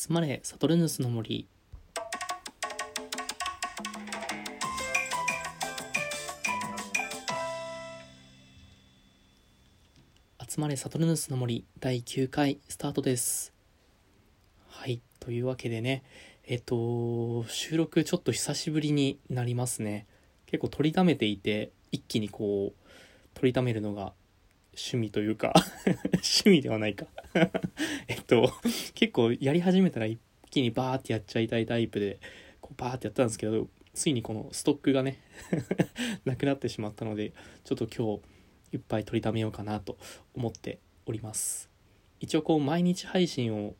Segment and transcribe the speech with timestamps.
[0.00, 1.48] 集まれサトルヌスの森。
[10.48, 11.64] 集まれサトルヌスの森。
[11.80, 13.52] 第9回スタートです。
[14.68, 16.04] はいというわけでね
[16.44, 20.06] えっと収録ちょっと久しぶりになりますね。
[20.46, 22.88] 結構取りためていて一気にこう
[23.34, 24.12] 取りためるのが
[24.74, 25.52] 趣味というか
[26.14, 27.08] 趣味ではないか。
[28.08, 28.52] えっと
[28.94, 30.18] 結構やり始めたら一
[30.50, 32.20] 気にバーってやっちゃいたいタイプで
[32.60, 35.18] こうバーってやったんですけどついにこのストックがね
[36.24, 37.32] なくなってしまったので
[37.64, 38.16] ちょっと今
[38.70, 39.98] 日いっぱい取りためようかなと
[40.34, 41.70] 思っております。
[42.20, 43.74] 一応こう毎日配信を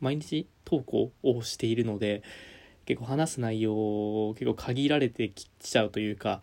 [0.00, 2.22] 毎日投稿をしているので
[2.84, 3.74] 結構話す内容
[4.28, 6.42] を結構限られてきちゃうというか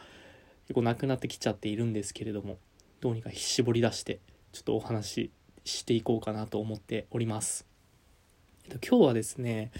[0.63, 2.57] 結構なくなってきちゃっているんですけれども
[3.01, 4.19] どうにか絞り出して
[4.51, 5.31] ちょっとお話
[5.63, 7.65] していこうかなと思っております。
[8.65, 9.71] えっと、今日はですね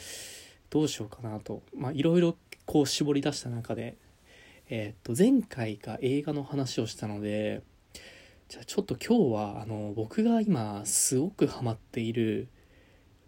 [0.70, 2.36] どうしようかなとまあいろいろ
[2.66, 3.98] こう絞り出した中で
[4.70, 7.62] えっと前回が映画の話をしたので
[8.50, 12.48] じゃあちょっと今日はあの僕が今すごくハマっている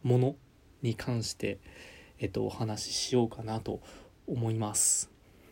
[0.04, 0.36] もの
[0.82, 1.60] に関して
[2.20, 3.82] えっとお話ししようかなと
[4.28, 5.10] 思います。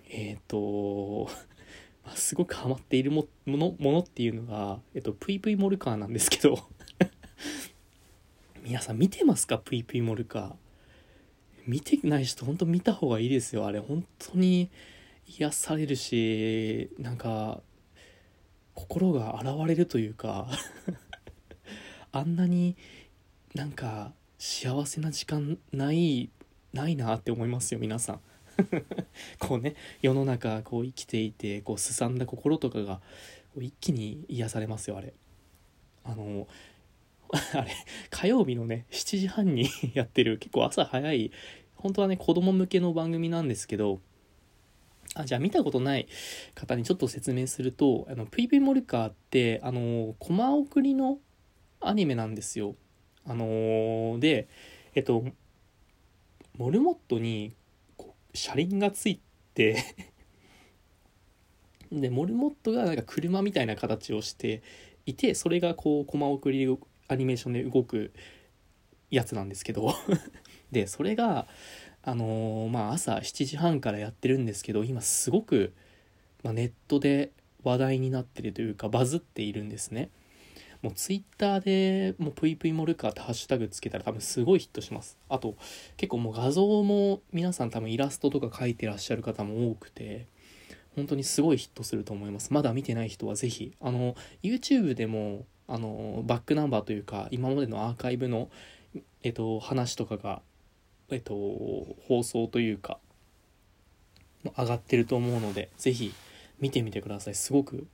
[0.10, 1.30] えっと
[2.04, 6.58] ま、すごくハマっているものものっていうのが、えっと、ぷいぷいモルカーなんですけど
[8.72, 9.58] 皆さん見てますか？
[9.58, 10.56] ぷいぷいモルカ
[11.68, 13.66] 見てない人ほんと見た方がいいですよ。
[13.66, 14.72] あれ本当に
[15.28, 17.60] 癒されるしなんか
[18.74, 20.48] 心が洗われるというか。
[22.14, 22.78] あんなに
[23.54, 26.30] なんか幸せな時間ない
[26.72, 28.22] ないなって思いますよ皆さん。
[29.38, 33.02] こうね世の中こう生きていてこうすさんだ心とかが
[33.60, 35.14] 一気に癒されますよあれ。
[36.06, 36.48] あの
[37.54, 37.72] あれ
[38.10, 40.38] 火曜日のね7時半に やってる。
[40.38, 41.32] 結構朝早い。
[41.76, 44.02] 本当はね子供向けの番組なんですけど
[45.16, 46.08] あじゃあ見たことない
[46.54, 51.20] 方にちょっと説明するとあの PV モルカーってあのコマ送りの
[51.80, 52.76] アニメなんですよ。
[53.26, 54.48] あのー、で
[54.94, 55.26] えっと
[56.58, 57.54] モルモットに
[58.34, 59.20] 車輪がつい
[59.54, 59.84] て
[61.92, 64.62] でモルモットがなんか車みたいな形をして
[65.06, 66.68] いてそれがこうコマ送り
[67.12, 68.14] アニメーションで動く
[69.10, 69.94] やつなんですけど。
[70.72, 71.48] でそれが
[72.02, 75.74] あのー、まあ朝7時半からやってるんですけど今すごく、
[76.44, 77.32] まあ、ネットで
[77.64, 80.10] 話題になってるというかバズっているんですね。
[80.82, 85.18] もうツイッターでもうぷいぷいモルカーってハッシュタグつけたら多分すごいヒットします。
[85.30, 85.56] あと
[85.98, 90.28] 結構もう画像も皆さん多分イラストとか描いてらっしゃる方も多くて
[90.96, 92.52] 本当にすごいヒットすると思います。
[92.52, 98.50] まだ見てない人は是非あの YouTube でもあのバックナンバーというか今までのアーカイブの
[99.24, 100.42] えっと話とかが
[101.10, 101.34] えっと
[102.08, 103.00] 放送というか
[104.58, 106.14] 上がってると思うので是非
[106.60, 107.36] 見てみてください。
[107.36, 107.88] すごく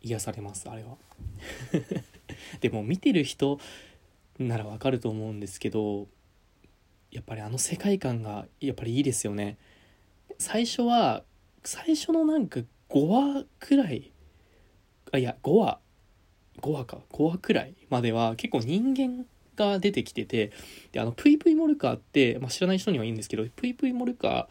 [0.00, 0.96] 癒されますあれは。
[2.62, 3.60] でも見てる人
[4.38, 6.08] ならわかると思うんですけど
[7.10, 9.58] やっぱりあの世界観がやっぱりいいですよね。
[10.38, 11.24] 最初は
[11.62, 14.12] 最初のなんか5話くらい
[15.12, 15.80] あいや5話
[16.60, 19.24] 5話か5話くらいまでは結構人間
[19.56, 20.52] が出てきてて
[20.92, 24.48] であのプイプイモルカーって、まあ、知らない人にはいいんですけどプイプイモルカーっ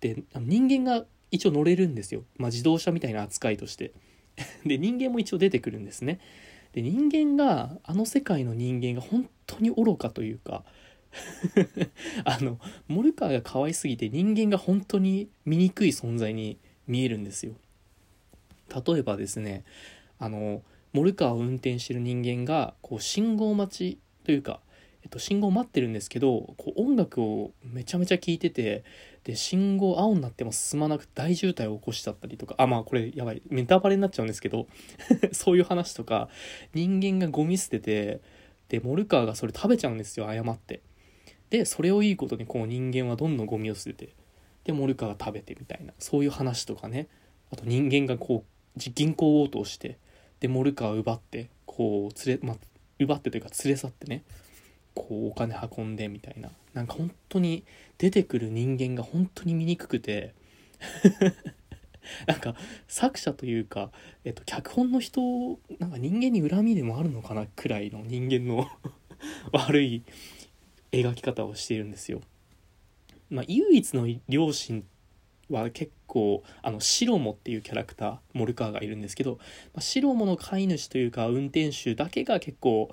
[0.00, 3.92] て人間が一応乗れるんですよ、まあ、自動車みたいな扱いとして。
[4.64, 6.20] で人間も一応出てくるんですね。
[6.72, 10.64] で人間があの世界の人間が本当に愚かというか
[12.24, 17.54] あのモルカーが可愛すぎて人間が本当に醜い存在に見えるんですよ。
[18.86, 19.64] 例えばですね
[20.18, 20.62] あの
[20.92, 24.60] モルカーを運転してる人間がこう信号待ちというか、
[25.02, 28.84] えっと、信号待ってるんですけどこう音楽をめちゃめちゃ聴いてて
[29.24, 34.66] で信号青になっても進まなく大渋滞を起こしちゃったりとかあまあこれやばいネタバレになっちゃうんですけど
[35.32, 36.28] そういう話とか
[36.74, 38.20] 人間がゴミ捨てて
[38.68, 40.80] でモルカーがそれ食べちゃうんですよ誤って。
[41.50, 44.12] でそれをいいことにこう人間はどんどんゴミを捨てて
[44.64, 47.08] でモルカーが食べてみたいなそういう話とかね。
[47.50, 49.98] あと人間がこう銀行強盗して
[50.40, 52.56] でモルカーを奪ってこう連れ、まあ、
[52.98, 54.24] 奪ってというか連れ去ってね
[54.94, 57.64] こうお金運んでみたいななんか本当に
[57.98, 60.34] 出てくる人間が本当に醜くて
[62.26, 62.54] なんか
[62.86, 63.90] 作者というか、
[64.24, 65.20] えっと、脚本の人
[65.78, 68.66] なんか人間に恨みでもあるのかなくらいの人間の
[69.52, 70.02] 悪い
[70.92, 72.20] 描き方をしているんですよ。
[73.30, 74.84] まあ、唯一の両親
[75.50, 79.38] は結構あのシロモっていうキャラクターモルカーがいるんですけど、
[79.72, 82.90] まあ、シロモの飼い主というか運転手だけが結構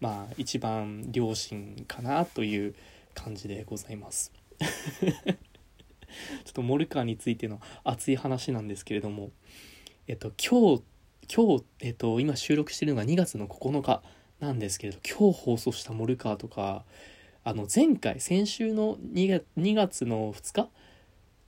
[0.00, 2.74] まあ一番両親かなという
[3.14, 4.32] 感じでございます。
[6.44, 9.32] ちょっとモルカーについての熱い話なんですけれども
[10.06, 10.82] えっと今日
[11.34, 14.02] 今日、えっと、今収録してるのが2月の9日
[14.40, 16.84] なんですけれど今日放送したモルカーとか
[17.44, 20.68] あの前回先週の2月 ,2 月の2日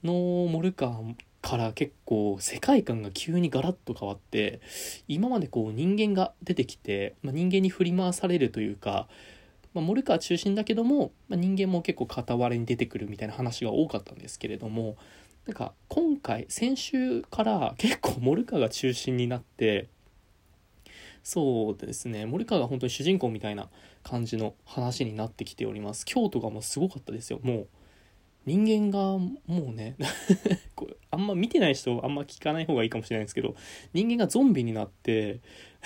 [0.03, 4.59] のモルカーから結構世界観が急にガラッと変わって
[5.07, 9.07] 今までこう人間が出てきて、まあ、人間に振り回されるというか、
[9.73, 14.97] まあ、モルカー中心だけども、まあ、人間も結構片割れに出てくるみたいな話が多かったんですけれども
[15.45, 19.87] なんか今回先週から結構モルカーが中心になって
[21.23, 23.69] そうですね森川が本当に主人公みたいな
[24.03, 26.05] 感じの話になってきております。
[26.05, 27.67] 京都がもうすごかったですよもう。
[28.47, 29.97] 人間がもうね
[30.73, 33.57] これあんま見てない人あんま聞かない方がいいかもしれないんですけど
[33.91, 35.41] 人間がゾンビになって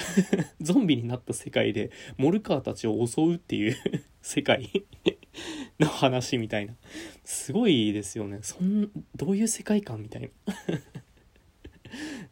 [0.61, 3.75] ゾンビになった世界でモルカーたちを襲うっていう
[4.21, 4.69] 世界
[5.79, 6.75] の話みたいな。
[7.23, 8.39] すごいですよね。
[8.43, 10.29] そんどういう世界観みたいな。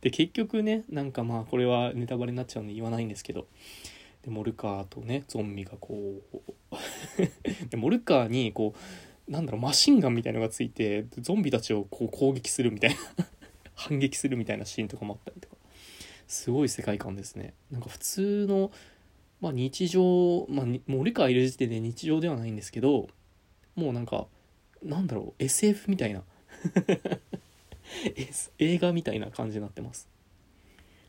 [0.02, 3.48] で結局ねなんかまあこれはネタバレになっちゃうんで言わないんですけど
[4.22, 6.22] でモルカーとねゾンビがこ
[6.72, 8.80] うでモルカーにこう
[9.30, 12.98] なんだろうマシンガンみたいのがついてゾンビたちをこう攻撃するみたいな。
[13.76, 15.56] 反撃するみたいなシーンとかもあったりとか。
[16.28, 17.54] すごい世界観ですね。
[17.72, 18.72] なんか普通の、
[19.40, 23.08] まあ、日常、まあ、モルカーいる時点で日常ではないんですけど
[23.76, 24.28] もうなんか
[24.84, 26.24] なんだろう SF みたいな。
[28.60, 30.10] 映画みたいな感じになってます。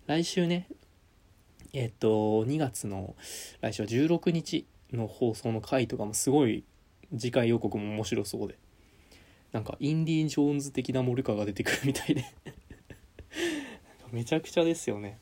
[0.06, 0.68] 来週ね
[1.72, 3.16] えっと2月の
[3.60, 6.64] 来週は16日の放送の回とかもすごい
[7.16, 8.58] 次回予告も面白そうで。
[9.52, 12.24] なんかインディ・ジョーンズ的なモルカーが出てくるみたいで。
[14.12, 15.18] めちゃくちゃですよね。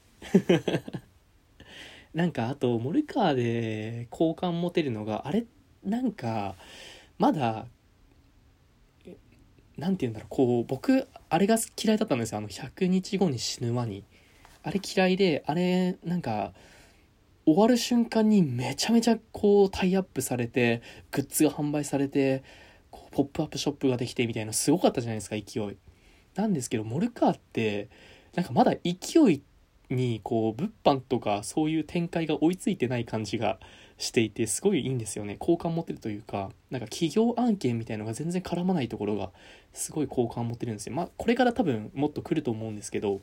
[2.15, 5.45] なんかあとモルカーで好感持てるのがあれ
[5.85, 6.57] なんか
[7.19, 7.67] まだ
[9.77, 12.39] 何て言うんだろうこう僕あれが嫌いだったんですよ。
[12.39, 14.05] あの100日後に死ぬ間に。
[14.65, 16.53] あれ嫌いであれなんか
[17.49, 22.45] 終わる瞬間にめちゃめちゃこうタイアップされてグッズが販売されて
[22.91, 25.79] こうポップアップショップができてみたいなすごかったじゃないですか勢い。
[26.35, 27.89] なんですけどモルカーって
[28.35, 29.43] なんかまだ勢い
[29.89, 33.59] にこう物販とかそういう展開が追いついてない感じが
[33.97, 35.37] していてすごいいいんですよね。
[35.39, 39.31] 好感持ってるというかなんか企業案件みたいのが全然絡まないところが
[39.73, 40.95] すごい好感持ってるんですよ。
[40.95, 43.23] まあこれから多分もっと来ると思うんですけど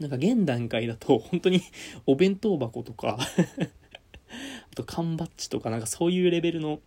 [0.00, 1.62] なんか現段階だと本当に
[2.06, 6.80] お弁当箱とか あと缶バッジとかなんかそういうレベルの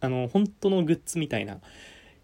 [0.00, 1.60] あの本当のグッズみたいな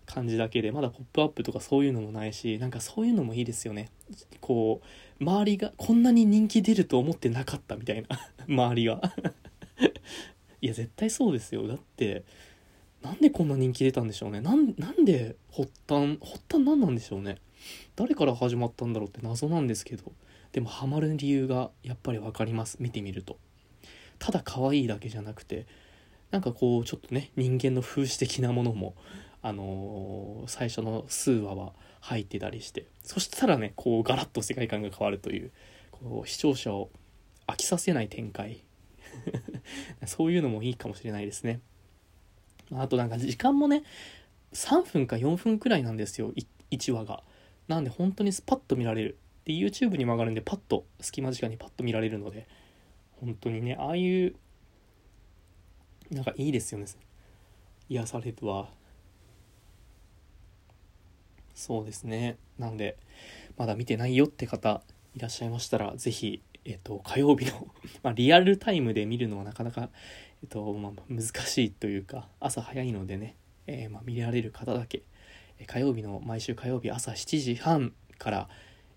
[0.06, 3.90] 感じだけでまだポップアップとかそういうのもないしなんかそういうのもいいですよね。
[4.40, 4.81] こ
[5.20, 8.08] う周りがこんなに人気出ると思ってなかったみたいな
[8.49, 9.00] 周りが
[10.61, 11.67] いや絶対そうですよ。
[11.67, 12.25] だって
[13.02, 14.40] なんでこんな人気出たんでしょうね。
[14.40, 17.37] なんなんで発端発端何なんでしょうね。
[17.97, 20.13] 誰から始まったんだろうって謎なんですけど
[20.53, 22.79] でもハマる理由がやっぱり分かります。
[22.81, 23.39] 見てみると。
[24.19, 25.67] ただ可愛いだけじゃなくて
[26.31, 28.95] なんかこうちょっとね人間の風刺的なものも
[29.43, 35.53] あのー、最初の数話は入ってたりしてそしたらねこうガラッと世界観が変わるという
[35.91, 36.91] こう視聴者を
[37.47, 38.63] 飽きさせない展開。
[40.07, 41.61] そういうのもいいかもしれないですね。
[42.73, 43.85] あとなんか時間もね
[44.53, 46.32] 3分か4分くらいなんですよ
[46.70, 47.23] 1話が。
[47.69, 49.19] なんで本当にスパッと見られる。
[49.44, 52.49] で YouTube にも上がるんでパッと隙間時間にパッと見られるので
[53.20, 54.35] 本当にねああいう
[56.11, 56.87] なんかいいですよね。
[57.89, 58.69] 癒されるわ。
[61.55, 62.37] そうですね。
[62.58, 62.96] なんで
[63.56, 64.82] まだ見てないよって方
[65.15, 67.69] いらっしゃいましたら是非えっと火曜日の
[68.03, 69.89] まあ、リアルタイムで見るのはなかなか
[70.43, 75.03] えっとまあ、難しいというか朝早いのでね、えー、まあ、見られる方だけ
[75.65, 78.48] 火曜日の毎週火曜日朝7時半から、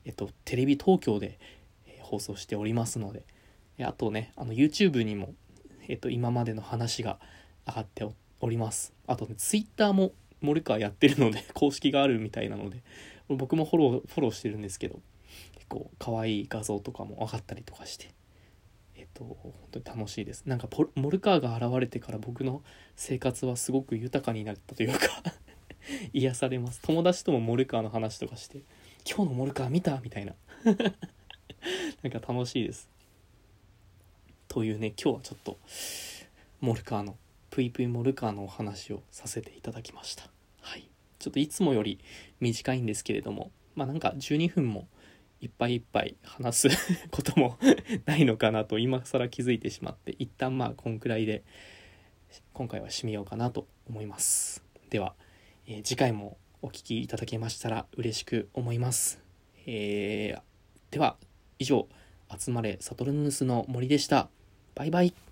[0.06, 1.40] えっと、テレビ東京で、
[2.10, 3.24] 放送しておりますので
[3.86, 5.34] あとねあの YouTube にも、
[5.88, 7.20] えっと、今までの話が
[7.68, 8.08] 上がって
[8.42, 8.94] おります。
[9.06, 10.12] あとね Twitter も
[10.42, 12.82] 森川やってるので 公式があるみたいなので
[13.28, 15.00] 僕もフォローフォローしてるんですけど
[15.54, 18.10] 結構可愛い画像とかも上がったりとかして
[18.96, 20.46] えっと本当に楽しいです。
[20.46, 22.64] なんかポモルカーが現れてから僕の
[22.96, 25.00] 生活はすごく豊かになったというか。
[26.14, 26.82] 癒されます。
[26.82, 28.62] 友達ともモルカーの話とかして
[29.08, 30.36] 「今日のモルカー見た?」みたいな。
[32.04, 32.90] なんか楽しいです。
[34.48, 35.60] というね今日はちょっと
[36.62, 37.18] モルカーの
[37.50, 40.30] ぷいぷいモルカーのお話をさせていただきました。
[40.62, 40.90] はい。
[41.20, 42.00] ちょっといつもより
[42.40, 44.88] 短いんですけれどもまあなんか12分も
[45.42, 46.70] いっぱいいっぱい話す
[47.12, 47.58] ことも
[48.06, 51.44] ないのかなと今更気づいてしまって一旦まあこんくらいで
[52.54, 54.64] 今回は締めようかなと思います。
[54.90, 55.16] では、
[55.72, 59.22] えー次回もお聴きいただけましたら嬉しく思います、
[59.68, 60.42] えー
[60.92, 61.18] では
[61.60, 61.88] 以上
[62.36, 64.30] 集まれサトルヌスの森でした。
[64.74, 65.29] バイバイ。